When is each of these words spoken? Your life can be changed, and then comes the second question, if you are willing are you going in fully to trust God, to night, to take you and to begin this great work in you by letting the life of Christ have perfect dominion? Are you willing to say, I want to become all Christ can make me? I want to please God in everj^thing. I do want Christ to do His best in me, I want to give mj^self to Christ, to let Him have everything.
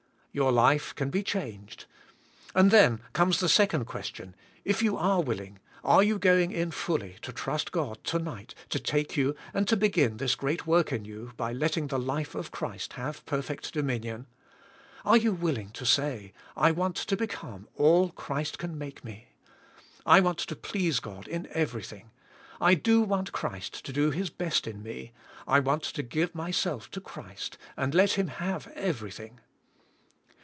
Your 0.33 0.53
life 0.53 0.95
can 0.95 1.09
be 1.09 1.23
changed, 1.23 1.87
and 2.55 2.71
then 2.71 3.01
comes 3.11 3.41
the 3.41 3.49
second 3.49 3.83
question, 3.83 4.33
if 4.63 4.81
you 4.81 4.95
are 4.95 5.21
willing 5.21 5.59
are 5.83 6.01
you 6.01 6.17
going 6.17 6.53
in 6.53 6.71
fully 6.71 7.17
to 7.23 7.33
trust 7.33 7.73
God, 7.73 8.01
to 8.05 8.17
night, 8.17 8.55
to 8.69 8.79
take 8.79 9.17
you 9.17 9.35
and 9.53 9.67
to 9.67 9.75
begin 9.75 10.15
this 10.15 10.35
great 10.35 10.65
work 10.65 10.93
in 10.93 11.03
you 11.03 11.33
by 11.35 11.51
letting 11.51 11.87
the 11.87 11.99
life 11.99 12.33
of 12.33 12.49
Christ 12.49 12.93
have 12.93 13.25
perfect 13.25 13.73
dominion? 13.73 14.25
Are 15.03 15.17
you 15.17 15.33
willing 15.33 15.69
to 15.71 15.85
say, 15.85 16.31
I 16.55 16.71
want 16.71 16.95
to 16.95 17.17
become 17.17 17.67
all 17.75 18.09
Christ 18.11 18.57
can 18.57 18.77
make 18.77 19.03
me? 19.03 19.27
I 20.05 20.21
want 20.21 20.37
to 20.39 20.55
please 20.55 21.01
God 21.01 21.27
in 21.27 21.43
everj^thing. 21.47 22.05
I 22.61 22.75
do 22.75 23.01
want 23.01 23.33
Christ 23.33 23.83
to 23.83 23.91
do 23.91 24.11
His 24.11 24.29
best 24.29 24.65
in 24.65 24.81
me, 24.81 25.11
I 25.45 25.59
want 25.59 25.83
to 25.83 26.01
give 26.03 26.31
mj^self 26.31 26.87
to 26.91 27.01
Christ, 27.01 27.57
to 27.77 27.87
let 27.87 28.13
Him 28.13 28.27
have 28.27 28.69
everything. 28.75 29.41